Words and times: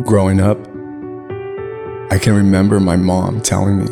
Growing 0.00 0.40
up, 0.40 0.58
I 2.10 2.18
can 2.18 2.34
remember 2.34 2.80
my 2.80 2.96
mom 2.96 3.42
telling 3.42 3.76
me, 3.76 3.84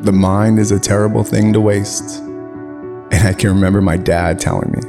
the 0.00 0.10
mind 0.12 0.58
is 0.58 0.72
a 0.72 0.80
terrible 0.80 1.22
thing 1.22 1.52
to 1.52 1.60
waste. 1.60 2.18
And 2.18 3.14
I 3.14 3.32
can 3.32 3.50
remember 3.50 3.80
my 3.80 3.96
dad 3.96 4.40
telling 4.40 4.72
me, 4.72 4.80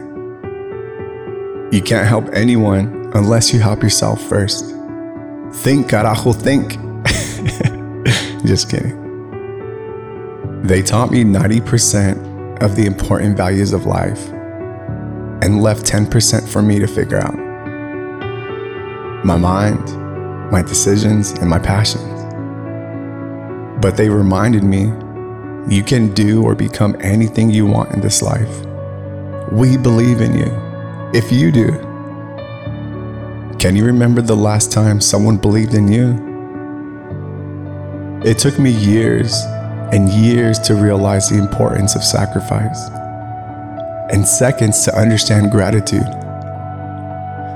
you 1.71 1.83
can't 1.83 2.07
help 2.07 2.27
anyone 2.33 3.11
unless 3.13 3.53
you 3.53 3.59
help 3.59 3.83
yourself 3.83 4.20
first. 4.23 4.66
Think, 5.53 5.88
carajo, 5.88 6.34
think. 6.34 6.71
Just 8.45 8.71
kidding. 8.71 8.97
They 10.63 10.81
taught 10.81 11.11
me 11.11 11.23
90% 11.25 12.63
of 12.63 12.75
the 12.75 12.88
important 12.88 13.38
values 13.38 13.71
of 13.71 13.86
life 13.86 14.29
and 15.43 15.61
left 15.61 15.86
10% 15.86 16.49
for 16.49 16.63
me 16.63 16.79
to 16.79 16.88
figure 16.88 17.20
out. 17.20 17.36
My 19.23 19.38
mind, 19.38 20.06
my 20.51 20.61
decisions, 20.61 21.31
and 21.31 21.49
my 21.49 21.59
passions. 21.59 22.03
But 23.81 23.97
they 23.97 24.09
reminded 24.09 24.63
me 24.63 24.91
you 25.70 25.83
can 25.83 26.13
do 26.13 26.43
or 26.43 26.55
become 26.55 26.95
anything 27.01 27.49
you 27.49 27.65
want 27.65 27.91
in 27.91 28.01
this 28.01 28.21
life. 28.21 28.65
We 29.51 29.77
believe 29.77 30.21
in 30.21 30.37
you 30.37 30.51
if 31.13 31.31
you 31.31 31.51
do. 31.51 31.71
Can 33.59 33.75
you 33.75 33.85
remember 33.85 34.21
the 34.21 34.35
last 34.35 34.71
time 34.71 35.01
someone 35.01 35.37
believed 35.37 35.73
in 35.73 35.91
you? 35.91 36.25
It 38.23 38.39
took 38.39 38.59
me 38.59 38.71
years 38.71 39.43
and 39.91 40.09
years 40.09 40.59
to 40.59 40.75
realize 40.75 41.29
the 41.29 41.37
importance 41.37 41.95
of 41.95 42.03
sacrifice, 42.03 42.89
and 44.11 44.27
seconds 44.27 44.84
to 44.85 44.95
understand 44.98 45.51
gratitude. 45.51 46.07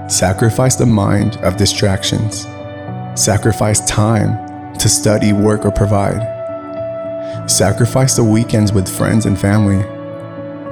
Sacrifice 0.10 0.76
the 0.76 0.86
mind 0.86 1.38
of 1.38 1.58
distractions, 1.58 2.46
sacrifice 3.16 3.80
time 3.88 4.74
to 4.76 4.90
study, 4.90 5.34
work, 5.34 5.66
or 5.66 5.72
provide. 5.72 6.30
Sacrifice 7.50 8.16
the 8.16 8.24
weekends 8.24 8.72
with 8.72 8.88
friends 8.88 9.26
and 9.26 9.40
family 9.40 9.82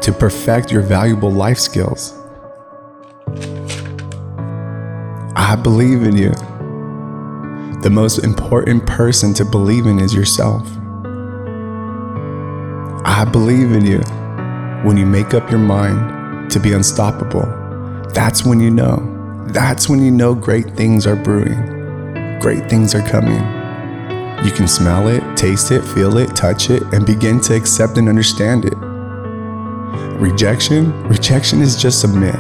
to 0.02 0.14
perfect 0.14 0.72
your 0.72 0.82
valuable 0.82 1.32
life 1.32 1.58
skills. 1.58 2.14
I 5.36 5.56
believe 5.62 6.04
in 6.04 6.16
you. 6.16 6.32
The 7.82 7.90
most 7.90 8.20
important 8.20 8.86
person 8.86 9.34
to 9.36 9.46
believe 9.46 9.86
in 9.86 10.00
is 10.00 10.14
yourself. 10.14 10.68
I 13.06 13.26
believe 13.30 13.72
in 13.72 13.86
you. 13.86 14.00
When 14.84 14.96
you 14.98 15.06
make 15.06 15.34
up 15.34 15.50
your 15.50 15.60
mind 15.60 16.52
to 16.52 16.60
be 16.60 16.74
unstoppable, 16.74 17.46
that's 18.14 18.46
when 18.46 18.60
you 18.60 18.72
know. 18.72 19.46
That's 19.48 19.90
when 19.90 20.02
you 20.02 20.12
know 20.12 20.36
great 20.36 20.76
things 20.76 21.06
are 21.06 21.16
brewing. 21.16 21.79
Great 22.40 22.70
things 22.70 22.96
are 22.96 23.06
coming. 23.08 23.44
You 24.46 24.52
can 24.52 24.68
smell 24.68 25.10
it, 25.10 25.22
taste 25.36 25.72
it, 25.72 25.82
feel 25.82 26.18
it, 26.18 26.34
touch 26.36 26.70
it, 26.70 26.82
and 26.94 27.06
begin 27.06 27.42
to 27.42 27.54
accept 27.54 27.98
and 27.98 28.08
understand 28.08 28.64
it. 28.64 28.76
Rejection? 30.18 31.04
Rejection 31.04 31.62
is 31.62 31.76
just 31.76 32.06
a 32.06 32.08
myth. 32.08 32.36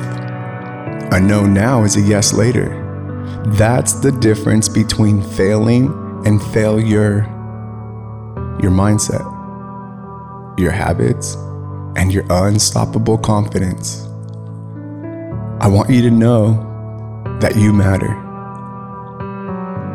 A 1.11 1.19
no 1.19 1.45
now 1.45 1.83
is 1.83 1.97
a 1.97 2.01
yes 2.01 2.31
later. 2.31 2.69
That's 3.47 3.93
the 3.93 4.13
difference 4.13 4.69
between 4.69 5.21
failing 5.21 5.87
and 6.25 6.41
failure. 6.41 7.23
Your 8.61 8.71
mindset, 8.71 9.25
your 10.57 10.71
habits, 10.71 11.35
and 11.97 12.13
your 12.13 12.23
unstoppable 12.29 13.17
confidence. 13.17 14.05
I 15.59 15.67
want 15.67 15.89
you 15.89 16.01
to 16.03 16.11
know 16.11 16.65
that 17.41 17.57
you 17.57 17.73
matter. 17.73 18.28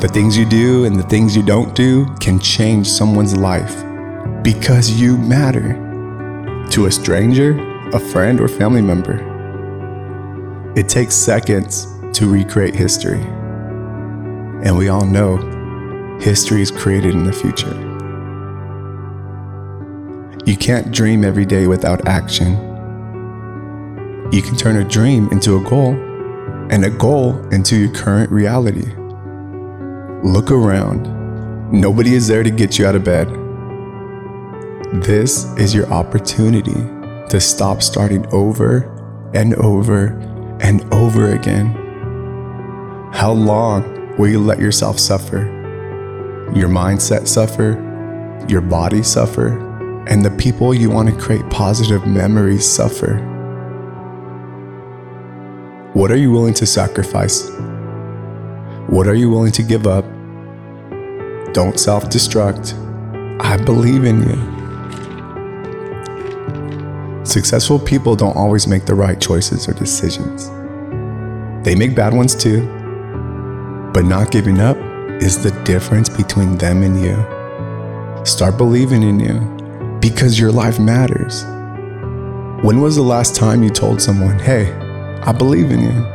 The 0.05 0.11
things 0.11 0.37
you 0.37 0.45
do 0.45 0.85
and 0.85 0.97
the 0.97 1.03
things 1.05 1.35
you 1.35 1.43
don't 1.43 1.75
do 1.75 2.05
can 2.17 2.39
change 2.39 2.87
someone's 2.87 3.35
life 3.35 3.75
because 4.43 5.01
you 5.01 5.17
matter 5.17 5.73
to 6.73 6.85
a 6.85 6.93
stranger, 6.93 7.59
a 7.89 7.99
friend, 7.99 8.39
or 8.39 8.47
family 8.47 8.83
member. 8.83 9.17
It 10.77 10.91
takes 10.91 11.15
seconds 11.15 11.87
to 12.13 12.31
recreate 12.31 12.75
history. 12.75 13.23
And 14.63 14.77
we 14.77 14.91
all 14.91 15.07
know 15.07 15.39
history 16.21 16.61
is 16.61 16.71
created 16.71 17.15
in 17.15 17.25
the 17.25 17.33
future. 17.33 17.73
You 20.45 20.59
can't 20.59 20.93
dream 20.93 21.25
every 21.25 21.47
day 21.47 21.67
without 21.67 22.07
action. 22.07 22.53
You 24.31 24.43
can 24.43 24.55
turn 24.57 24.77
a 24.77 24.85
dream 24.87 25.31
into 25.33 25.57
a 25.57 25.65
goal 25.65 25.95
and 26.71 26.85
a 26.85 26.91
goal 26.91 27.39
into 27.55 27.75
your 27.75 27.95
current 27.95 28.31
reality. 28.31 28.93
Look 30.25 30.51
around. 30.51 31.03
Nobody 31.71 32.15
is 32.15 32.27
there 32.27 32.43
to 32.43 32.51
get 32.51 32.79
you 32.79 32.87
out 32.87 32.95
of 32.95 33.05
bed. 33.05 33.29
This 35.05 35.45
is 35.59 35.75
your 35.75 35.87
opportunity 35.93 36.73
to 37.29 37.39
stop 37.39 37.83
starting 37.83 38.25
over 38.33 38.91
and 39.35 39.55
over 39.57 40.19
and 40.63 40.83
over 40.95 41.35
again. 41.35 41.75
How 43.13 43.33
long 43.33 44.17
will 44.17 44.31
you 44.31 44.41
let 44.41 44.59
yourself 44.59 44.99
suffer? 44.99 45.45
Your 46.55 46.71
mindset 46.71 47.29
suffer, 47.29 47.73
your 48.49 48.63
body 48.63 49.03
suffer, 49.03 49.59
and 50.09 50.25
the 50.25 50.31
people 50.31 50.73
you 50.73 50.89
want 50.89 51.11
to 51.11 51.21
create 51.21 51.47
positive 51.51 52.07
memories 52.07 52.67
suffer. 52.67 53.19
What 55.93 56.11
are 56.11 56.17
you 56.17 56.33
willing 56.33 56.55
to 56.55 56.65
sacrifice? 56.65 57.51
What 58.89 59.07
are 59.07 59.15
you 59.15 59.31
willing 59.31 59.53
to 59.53 59.63
give 59.63 59.87
up? 59.87 60.05
Don't 61.55 61.81
self 61.81 62.05
destruct. 62.05 62.75
I 63.41 63.57
believe 63.57 64.05
in 64.05 64.23
you. 64.23 64.55
Successful 67.25 67.79
people 67.79 68.15
don't 68.15 68.37
always 68.37 68.67
make 68.67 68.85
the 68.85 68.95
right 68.95 69.19
choices 69.19 69.67
or 69.67 69.73
decisions. 69.73 70.51
They 71.65 71.75
make 71.75 71.95
bad 71.97 72.13
ones 72.13 72.35
too. 72.35 72.61
But 73.95 74.05
not 74.05 74.31
giving 74.31 74.61
up 74.61 74.77
is 75.23 75.43
the 75.43 75.51
difference 75.65 76.11
between 76.11 76.59
them 76.59 76.83
and 76.83 77.01
you. 77.01 77.17
Start 78.27 78.59
believing 78.59 79.03
in 79.03 79.19
you 79.19 79.41
because 80.01 80.39
your 80.39 80.53
life 80.53 80.79
matters. 80.79 81.45
When 82.63 82.81
was 82.83 82.97
the 82.97 83.03
last 83.03 83.35
time 83.35 83.63
you 83.63 83.71
told 83.71 84.03
someone, 84.03 84.39
hey, 84.39 84.73
I 85.23 85.33
believe 85.33 85.71
in 85.71 85.81
you? 85.81 86.07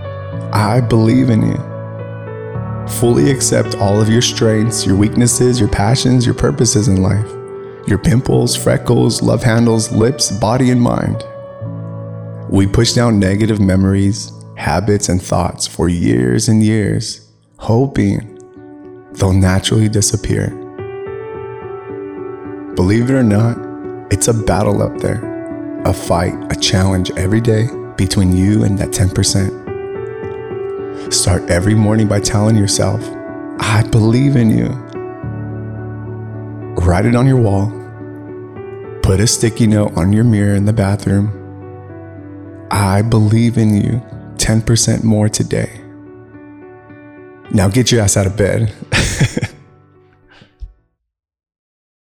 I 0.54 0.82
believe 0.82 1.32
in 1.32 1.42
you. 1.42 1.69
Fully 2.98 3.32
accept 3.32 3.76
all 3.76 4.02
of 4.02 4.10
your 4.10 4.22
strengths, 4.22 4.86
your 4.86 4.96
weaknesses, 4.96 5.60
your 5.60 5.70
passions, 5.70 6.26
your 6.26 6.36
purposes 6.36 6.88
in 6.88 7.02
life 7.02 7.30
your 7.90 7.98
pimples, 7.98 8.56
freckles, 8.56 9.22
love 9.24 9.42
handles, 9.42 9.92
lips, 9.92 10.32
body, 10.32 10.70
and 10.70 10.82
mind. 10.82 11.24
We 12.50 12.68
push 12.68 12.94
down 12.94 13.20
negative 13.20 13.60
memories, 13.60 14.32
habits, 14.56 15.10
and 15.10 15.22
thoughts 15.22 15.66
for 15.66 15.90
years 15.90 16.48
and 16.48 16.64
years, 16.64 17.28
hoping 17.58 18.38
they'll 19.14 19.34
naturally 19.34 19.90
disappear. 19.90 20.50
Believe 22.76 23.10
it 23.10 23.14
or 23.14 23.24
not, 23.24 23.58
it's 24.12 24.28
a 24.28 24.34
battle 24.34 24.84
up 24.84 24.98
there, 25.00 25.82
a 25.86 25.94
fight, 25.94 26.36
a 26.52 26.56
challenge 26.56 27.12
every 27.18 27.42
day 27.42 27.68
between 27.98 28.36
you 28.38 28.64
and 28.64 28.78
that 28.78 28.90
10%. 28.90 29.59
Start 31.10 31.50
every 31.50 31.76
morning 31.76 32.08
by 32.08 32.20
telling 32.20 32.56
yourself, 32.56 33.02
I 33.60 33.84
believe 33.92 34.36
in 34.36 34.52
you. 34.56 34.68
Write 36.86 37.06
it 37.06 37.16
on 37.16 37.28
your 37.28 37.38
wall 37.38 37.80
Put 39.10 39.20
a 39.20 39.26
sticky 39.26 39.66
note 39.66 39.98
on 39.98 40.14
your 40.14 40.24
mirror 40.24 40.54
in 40.54 40.66
the 40.66 40.74
bathroom. 40.74 41.32
I 42.70 43.02
believe 43.02 43.58
in 43.58 43.76
you 43.76 44.04
10% 44.36 45.04
more 45.04 45.28
today. 45.28 45.82
Now 47.50 47.70
get 47.70 47.92
your 47.92 48.02
ass 48.02 48.16
out 48.16 48.28
of 48.28 48.38
bed. 48.38 48.72